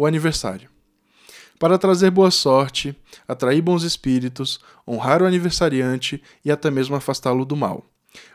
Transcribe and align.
O 0.00 0.06
aniversário. 0.06 0.70
Para 1.58 1.76
trazer 1.76 2.10
boa 2.10 2.30
sorte, 2.30 2.96
atrair 3.28 3.60
bons 3.60 3.82
espíritos, 3.82 4.58
honrar 4.88 5.22
o 5.22 5.26
aniversariante 5.26 6.22
e 6.42 6.50
até 6.50 6.70
mesmo 6.70 6.96
afastá-lo 6.96 7.44
do 7.44 7.54
mal. 7.54 7.84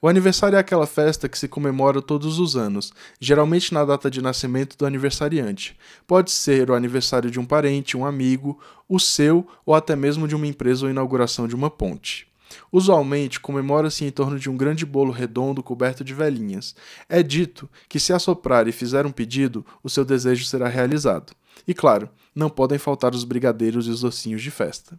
O 0.00 0.08
aniversário 0.08 0.56
é 0.56 0.58
aquela 0.58 0.88
festa 0.88 1.28
que 1.28 1.38
se 1.38 1.46
comemora 1.46 2.02
todos 2.02 2.40
os 2.40 2.56
anos, 2.56 2.92
geralmente 3.20 3.72
na 3.72 3.84
data 3.84 4.10
de 4.10 4.20
nascimento 4.20 4.76
do 4.76 4.84
aniversariante. 4.84 5.78
Pode 6.04 6.32
ser 6.32 6.68
o 6.68 6.74
aniversário 6.74 7.30
de 7.30 7.38
um 7.38 7.46
parente, 7.46 7.96
um 7.96 8.04
amigo, 8.04 8.60
o 8.88 8.98
seu 8.98 9.46
ou 9.64 9.72
até 9.72 9.94
mesmo 9.94 10.26
de 10.26 10.34
uma 10.34 10.48
empresa 10.48 10.86
ou 10.86 10.90
inauguração 10.90 11.46
de 11.46 11.54
uma 11.54 11.70
ponte. 11.70 12.26
Usualmente 12.70 13.40
comemora-se 13.40 14.04
em 14.04 14.10
torno 14.10 14.38
de 14.38 14.50
um 14.50 14.56
grande 14.56 14.84
bolo 14.84 15.12
redondo 15.12 15.62
coberto 15.62 16.04
de 16.04 16.14
velhinhas. 16.14 16.74
É 17.08 17.22
dito 17.22 17.68
que 17.88 18.00
se 18.00 18.12
assoprar 18.12 18.68
e 18.68 18.72
fizer 18.72 19.06
um 19.06 19.12
pedido, 19.12 19.64
o 19.82 19.88
seu 19.88 20.04
desejo 20.04 20.44
será 20.44 20.68
realizado. 20.68 21.32
E 21.66 21.74
claro, 21.74 22.08
não 22.34 22.50
podem 22.50 22.78
faltar 22.78 23.14
os 23.14 23.24
brigadeiros 23.24 23.86
e 23.86 23.90
os 23.90 24.00
docinhos 24.00 24.42
de 24.42 24.50
festa. 24.50 24.98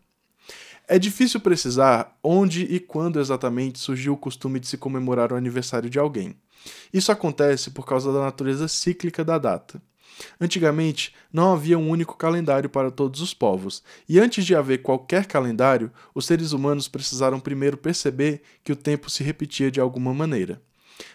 É 0.87 0.99
difícil 0.99 1.39
precisar 1.39 2.17
onde 2.21 2.63
e 2.63 2.79
quando 2.79 3.19
exatamente 3.19 3.79
surgiu 3.79 4.13
o 4.13 4.17
costume 4.17 4.59
de 4.59 4.67
se 4.67 4.77
comemorar 4.77 5.31
o 5.31 5.35
aniversário 5.35 5.89
de 5.89 5.97
alguém. 5.97 6.35
Isso 6.93 7.11
acontece 7.11 7.71
por 7.71 7.85
causa 7.85 8.11
da 8.11 8.19
natureza 8.19 8.67
cíclica 8.67 9.23
da 9.23 9.37
data. 9.37 9.81
Antigamente, 10.39 11.13
não 11.31 11.53
havia 11.53 11.77
um 11.77 11.89
único 11.89 12.15
calendário 12.15 12.69
para 12.69 12.91
todos 12.91 13.21
os 13.21 13.33
povos, 13.33 13.83
e 14.07 14.19
antes 14.19 14.45
de 14.45 14.55
haver 14.55 14.81
qualquer 14.81 15.25
calendário, 15.25 15.91
os 16.13 16.25
seres 16.25 16.51
humanos 16.51 16.87
precisaram 16.87 17.39
primeiro 17.39 17.77
perceber 17.77 18.41
que 18.63 18.71
o 18.71 18.75
tempo 18.75 19.09
se 19.09 19.23
repetia 19.23 19.71
de 19.71 19.79
alguma 19.79 20.13
maneira. 20.13 20.61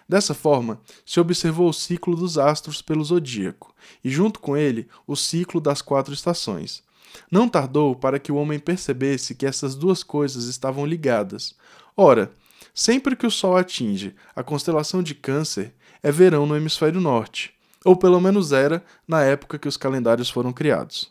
Dessa 0.09 0.35
forma, 0.35 0.81
se 1.05 1.21
observou 1.21 1.69
o 1.69 1.73
ciclo 1.73 2.17
dos 2.17 2.39
astros 2.39 2.83
pelo 2.83 3.05
zodíaco, 3.05 3.75
e 4.03 4.11
junto 4.11 4.41
com 4.41 4.57
ele, 4.57 4.89
o 5.07 5.15
ciclo 5.15 5.61
das 5.61 5.81
quatro 5.81 6.13
estações. 6.13 6.83
Não 7.31 7.49
tardou 7.49 7.95
para 7.95 8.19
que 8.19 8.33
o 8.33 8.37
homem 8.37 8.59
percebesse 8.59 9.35
que 9.35 9.47
essas 9.47 9.75
duas 9.75 10.03
coisas 10.03 10.45
estavam 10.45 10.85
ligadas. 10.85 11.55
Ora, 11.97 12.33
sempre 12.75 13.17
que 13.17 13.27
o 13.27 13.31
Sol 13.31 13.57
atinge 13.57 14.15
a 14.35 14.43
constelação 14.43 15.03
de 15.03 15.15
Câncer, 15.15 15.73
é 16.03 16.13
verão 16.13 16.47
no 16.47 16.57
hemisfério 16.57 17.01
norte 17.01 17.58
ou 17.89 17.97
pelo 17.97 18.21
menos 18.21 18.53
era 18.53 18.85
na 19.07 19.23
época 19.23 19.59
que 19.59 19.67
os 19.67 19.79
calendários 19.79 20.29
foram 20.29 20.53
criados. 20.53 21.11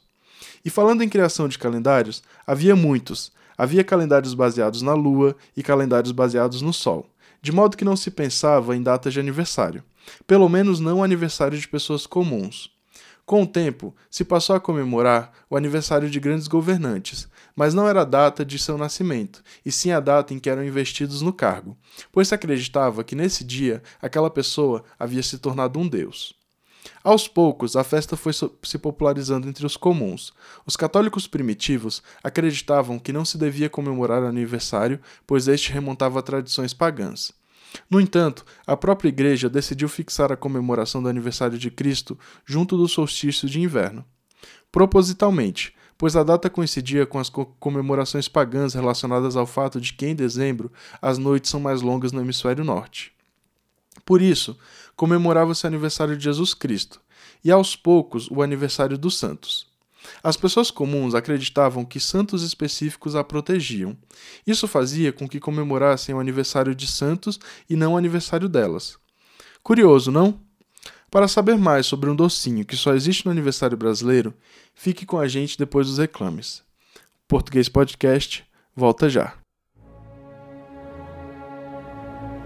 E 0.63 0.69
falando 0.69 1.01
em 1.01 1.09
criação 1.09 1.47
de 1.47 1.57
calendários, 1.57 2.21
havia 2.45 2.75
muitos. 2.75 3.31
Havia 3.57 3.83
calendários 3.83 4.35
baseados 4.35 4.83
na 4.83 4.93
Lua 4.93 5.35
e 5.55 5.63
calendários 5.63 6.11
baseados 6.11 6.61
no 6.61 6.71
Sol, 6.71 7.09
de 7.41 7.51
modo 7.51 7.75
que 7.75 7.83
não 7.83 7.97
se 7.97 8.11
pensava 8.11 8.75
em 8.75 8.83
datas 8.83 9.11
de 9.11 9.19
aniversário, 9.19 9.83
pelo 10.27 10.47
menos 10.47 10.79
não 10.79 11.03
aniversário 11.03 11.57
de 11.57 11.67
pessoas 11.67 12.05
comuns. 12.05 12.69
Com 13.25 13.41
o 13.41 13.47
tempo, 13.47 13.95
se 14.07 14.23
passou 14.23 14.55
a 14.55 14.59
comemorar 14.59 15.31
o 15.49 15.57
aniversário 15.57 16.07
de 16.11 16.19
grandes 16.19 16.47
governantes, 16.47 17.27
mas 17.55 17.73
não 17.73 17.87
era 17.87 18.01
a 18.01 18.05
data 18.05 18.45
de 18.45 18.59
seu 18.59 18.77
nascimento, 18.77 19.43
e 19.65 19.71
sim 19.71 19.89
a 19.89 19.99
data 19.99 20.31
em 20.31 20.37
que 20.37 20.47
eram 20.47 20.63
investidos 20.63 21.23
no 21.23 21.33
cargo, 21.33 21.75
pois 22.11 22.27
se 22.27 22.35
acreditava 22.35 23.03
que 23.03 23.15
nesse 23.15 23.43
dia 23.43 23.81
aquela 23.99 24.29
pessoa 24.29 24.83
havia 24.99 25.23
se 25.23 25.39
tornado 25.39 25.79
um 25.79 25.87
deus. 25.87 26.36
Aos 27.03 27.27
poucos, 27.27 27.75
a 27.75 27.83
festa 27.83 28.15
foi 28.15 28.33
se 28.33 28.77
popularizando 28.77 29.47
entre 29.47 29.65
os 29.65 29.77
comuns. 29.77 30.33
Os 30.65 30.75
católicos 30.75 31.27
primitivos 31.27 32.01
acreditavam 32.23 32.99
que 32.99 33.13
não 33.13 33.25
se 33.25 33.37
devia 33.37 33.69
comemorar 33.69 34.23
aniversário, 34.23 34.99
pois 35.25 35.47
este 35.47 35.71
remontava 35.71 36.19
a 36.19 36.23
tradições 36.23 36.73
pagãs. 36.73 37.31
No 37.89 37.99
entanto, 37.99 38.45
a 38.65 38.75
própria 38.75 39.09
Igreja 39.09 39.49
decidiu 39.49 39.89
fixar 39.89 40.31
a 40.31 40.37
comemoração 40.37 41.01
do 41.01 41.09
aniversário 41.09 41.57
de 41.57 41.69
Cristo 41.69 42.17
junto 42.45 42.77
do 42.77 42.87
solstício 42.87 43.47
de 43.47 43.59
inverno. 43.59 44.05
Propositalmente, 44.71 45.73
pois 45.97 46.15
a 46.15 46.23
data 46.23 46.49
coincidia 46.49 47.05
com 47.05 47.19
as 47.19 47.29
comemorações 47.59 48.27
pagãs 48.27 48.73
relacionadas 48.73 49.35
ao 49.35 49.47
fato 49.47 49.81
de 49.81 49.93
que 49.93 50.05
em 50.05 50.15
dezembro 50.15 50.71
as 51.01 51.17
noites 51.17 51.49
são 51.49 51.59
mais 51.59 51.81
longas 51.81 52.11
no 52.11 52.21
hemisfério 52.21 52.63
norte. 52.63 53.11
Por 54.05 54.21
isso, 54.21 54.57
comemorava-se 54.97 55.63
o 55.63 55.67
aniversário 55.67 56.17
de 56.17 56.23
Jesus 56.25 56.53
Cristo, 56.53 56.99
e 57.45 57.51
aos 57.51 57.75
poucos 57.75 58.29
o 58.29 58.41
aniversário 58.41 58.97
dos 58.97 59.17
santos. 59.17 59.67
As 60.23 60.35
pessoas 60.35 60.71
comuns 60.71 61.13
acreditavam 61.13 61.85
que 61.85 61.99
santos 61.99 62.43
específicos 62.43 63.15
a 63.15 63.23
protegiam. 63.23 63.95
Isso 64.45 64.67
fazia 64.67 65.13
com 65.13 65.27
que 65.27 65.39
comemorassem 65.39 66.15
o 66.15 66.19
aniversário 66.19 66.73
de 66.73 66.87
santos 66.87 67.39
e 67.69 67.75
não 67.75 67.93
o 67.93 67.97
aniversário 67.97 68.49
delas. 68.49 68.97
Curioso, 69.61 70.11
não? 70.11 70.39
Para 71.11 71.27
saber 71.27 71.57
mais 71.57 71.85
sobre 71.85 72.09
um 72.09 72.15
docinho 72.15 72.65
que 72.65 72.75
só 72.75 72.93
existe 72.93 73.25
no 73.25 73.31
aniversário 73.31 73.77
brasileiro, 73.77 74.33
fique 74.73 75.05
com 75.05 75.17
a 75.19 75.27
gente 75.27 75.57
depois 75.57 75.87
dos 75.87 75.97
reclames. 75.97 76.63
Português 77.27 77.69
Podcast, 77.69 78.45
volta 78.75 79.09
já. 79.09 79.37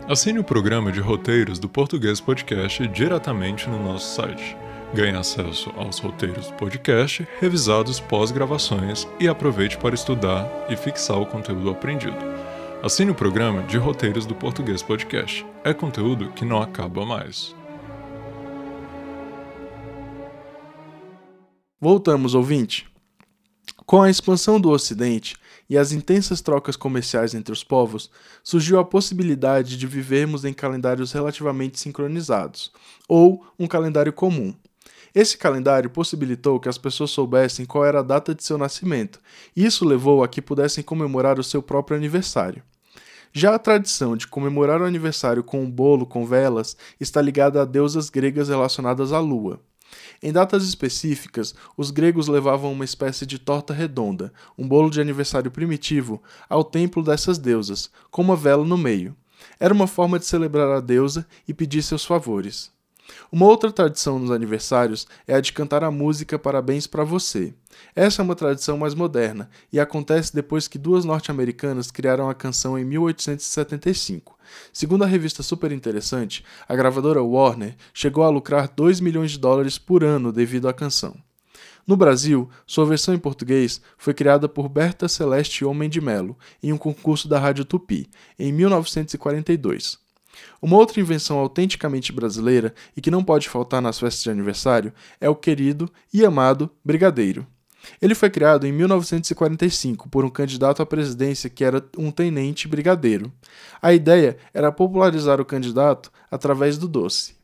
Assine 0.07 0.39
o 0.39 0.43
programa 0.43 0.91
de 0.91 0.99
roteiros 0.99 1.59
do 1.59 1.69
Português 1.69 2.19
Podcast 2.19 2.85
diretamente 2.87 3.69
no 3.69 3.81
nosso 3.81 4.15
site. 4.15 4.57
Ganhe 4.93 5.15
acesso 5.15 5.71
aos 5.77 5.99
roteiros 5.99 6.47
do 6.47 6.53
podcast, 6.55 7.25
revisados 7.39 7.99
pós-gravações 7.99 9.07
e 9.19 9.27
aproveite 9.27 9.77
para 9.77 9.95
estudar 9.95 10.49
e 10.69 10.75
fixar 10.75 11.17
o 11.17 11.25
conteúdo 11.25 11.69
aprendido. 11.69 12.17
Assine 12.83 13.11
o 13.11 13.15
programa 13.15 13.61
de 13.63 13.77
roteiros 13.77 14.25
do 14.25 14.35
Português 14.35 14.81
Podcast. 14.81 15.45
É 15.63 15.73
conteúdo 15.73 16.31
que 16.31 16.43
não 16.43 16.61
acaba 16.61 17.05
mais. 17.05 17.55
Voltamos, 21.79 22.33
ouvinte. 22.33 22.91
Com 23.91 24.01
a 24.01 24.09
expansão 24.09 24.57
do 24.57 24.69
Ocidente, 24.69 25.35
e 25.69 25.77
as 25.77 25.91
intensas 25.91 26.39
trocas 26.39 26.77
comerciais 26.77 27.35
entre 27.35 27.51
os 27.51 27.61
povos, 27.61 28.09
surgiu 28.41 28.79
a 28.79 28.85
possibilidade 28.85 29.75
de 29.75 29.85
vivermos 29.85 30.45
em 30.45 30.53
calendários 30.53 31.11
relativamente 31.11 31.77
sincronizados, 31.77 32.71
ou 33.05 33.45
um 33.59 33.67
calendário 33.67 34.13
comum. 34.13 34.55
Esse 35.13 35.37
calendário 35.37 35.89
possibilitou 35.89 36.57
que 36.57 36.69
as 36.69 36.77
pessoas 36.77 37.11
soubessem 37.11 37.65
qual 37.65 37.83
era 37.83 37.99
a 37.99 38.01
data 38.01 38.33
de 38.33 38.45
seu 38.45 38.57
nascimento, 38.57 39.19
e 39.53 39.65
isso 39.65 39.83
levou 39.83 40.23
a 40.23 40.27
que 40.29 40.41
pudessem 40.41 40.81
comemorar 40.81 41.37
o 41.37 41.43
seu 41.43 41.61
próprio 41.61 41.97
aniversário. 41.97 42.63
Já 43.33 43.55
a 43.55 43.59
tradição 43.59 44.15
de 44.15 44.25
comemorar 44.25 44.79
o 44.79 44.85
aniversário 44.85 45.43
com 45.43 45.61
um 45.61 45.69
bolo 45.69 46.05
com 46.05 46.25
velas 46.25 46.77
está 46.97 47.21
ligada 47.21 47.61
a 47.61 47.65
deusas 47.65 48.09
gregas 48.09 48.47
relacionadas 48.47 49.11
à 49.11 49.19
lua. 49.19 49.59
Em 50.21 50.31
datas 50.31 50.63
específicas, 50.63 51.55
os 51.75 51.91
gregos 51.91 52.27
levavam 52.27 52.71
uma 52.71 52.85
espécie 52.85 53.25
de 53.25 53.39
torta 53.39 53.73
redonda, 53.73 54.31
um 54.57 54.67
bolo 54.67 54.89
de 54.89 55.01
aniversário 55.01 55.51
primitivo, 55.51 56.21
ao 56.49 56.63
templo 56.63 57.03
dessas 57.03 57.37
deusas, 57.37 57.89
com 58.09 58.21
uma 58.21 58.35
vela 58.35 58.65
no 58.65 58.77
meio. 58.77 59.15
Era 59.59 59.73
uma 59.73 59.87
forma 59.87 60.19
de 60.19 60.25
celebrar 60.25 60.69
a 60.69 60.79
deusa 60.79 61.25
e 61.47 61.53
pedir 61.53 61.81
seus 61.81 62.05
favores. 62.05 62.71
Uma 63.31 63.45
outra 63.45 63.71
tradição 63.71 64.19
nos 64.19 64.31
aniversários 64.31 65.07
é 65.27 65.35
a 65.35 65.41
de 65.41 65.53
cantar 65.53 65.83
a 65.83 65.91
música 65.91 66.39
Parabéns 66.39 66.87
para 66.87 67.03
você. 67.03 67.53
Essa 67.95 68.21
é 68.21 68.23
uma 68.23 68.35
tradição 68.35 68.77
mais 68.77 68.93
moderna 68.93 69.49
e 69.71 69.79
acontece 69.79 70.33
depois 70.33 70.67
que 70.67 70.77
duas 70.77 71.05
norte-americanas 71.05 71.91
criaram 71.91 72.29
a 72.29 72.35
canção 72.35 72.77
em 72.77 72.85
1875. 72.85 74.30
Segundo 74.73 75.03
a 75.03 75.07
revista 75.07 75.43
Super 75.43 75.71
Interessante, 75.71 76.43
a 76.67 76.75
gravadora 76.75 77.21
Warner 77.21 77.75
chegou 77.93 78.23
a 78.23 78.29
lucrar 78.29 78.71
2 78.75 78.99
milhões 78.99 79.31
de 79.31 79.39
dólares 79.39 79.77
por 79.77 80.03
ano 80.03 80.31
devido 80.31 80.67
à 80.67 80.73
canção. 80.73 81.15
No 81.85 81.97
Brasil, 81.97 82.49
sua 82.65 82.85
versão 82.85 83.13
em 83.13 83.19
português 83.19 83.81
foi 83.97 84.13
criada 84.13 84.47
por 84.47 84.69
Berta 84.69 85.07
Celeste 85.07 85.65
Homem 85.65 85.89
de 85.89 85.99
Melo 85.99 86.37
em 86.61 86.71
um 86.71 86.77
concurso 86.77 87.27
da 87.27 87.39
Rádio 87.39 87.65
Tupi, 87.65 88.09
em 88.37 88.51
1942. 88.53 89.97
Uma 90.61 90.77
outra 90.77 91.01
invenção 91.01 91.37
autenticamente 91.39 92.11
brasileira 92.11 92.73
e 92.95 93.01
que 93.01 93.11
não 93.11 93.23
pode 93.23 93.49
faltar 93.49 93.81
nas 93.81 93.99
festas 93.99 94.23
de 94.23 94.29
aniversário 94.29 94.93
é 95.19 95.29
o 95.29 95.35
querido 95.35 95.91
e 96.13 96.23
amado 96.23 96.69
brigadeiro. 96.85 97.45
Ele 98.01 98.15
foi 98.15 98.29
criado 98.29 98.65
em 98.65 98.71
1945 98.71 100.09
por 100.09 100.25
um 100.25 100.29
candidato 100.29 100.81
à 100.81 100.85
presidência 100.85 101.49
que 101.49 101.63
era 101.63 101.83
um 101.97 102.11
tenente 102.11 102.67
brigadeiro. 102.67 103.31
A 103.81 103.93
ideia 103.93 104.37
era 104.53 104.71
popularizar 104.71 105.39
o 105.39 105.45
candidato 105.45 106.11
através 106.29 106.77
do 106.77 106.87
doce. 106.87 107.35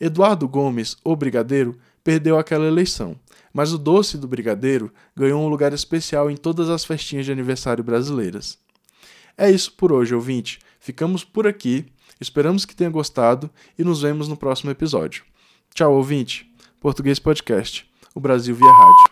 Eduardo 0.00 0.48
Gomes, 0.48 0.96
o 1.04 1.16
brigadeiro, 1.16 1.76
perdeu 2.04 2.38
aquela 2.38 2.66
eleição, 2.66 3.16
mas 3.52 3.72
o 3.72 3.78
doce 3.78 4.18
do 4.18 4.28
brigadeiro 4.28 4.92
ganhou 5.14 5.42
um 5.42 5.48
lugar 5.48 5.72
especial 5.72 6.30
em 6.30 6.36
todas 6.36 6.68
as 6.68 6.84
festinhas 6.84 7.24
de 7.24 7.32
aniversário 7.32 7.82
brasileiras. 7.82 8.58
É 9.36 9.50
isso 9.50 9.72
por 9.72 9.92
hoje, 9.92 10.14
ouvinte. 10.14 10.58
Ficamos 10.78 11.24
por 11.24 11.46
aqui. 11.46 11.86
Esperamos 12.20 12.64
que 12.64 12.74
tenha 12.74 12.88
gostado 12.88 13.50
e 13.78 13.84
nos 13.84 14.02
vemos 14.02 14.28
no 14.28 14.36
próximo 14.36 14.70
episódio. 14.70 15.24
Tchau, 15.74 15.94
ouvinte. 15.94 16.50
Português 16.80 17.18
Podcast. 17.18 17.86
O 18.14 18.20
Brasil 18.20 18.54
via 18.54 18.70
rádio. 18.70 19.06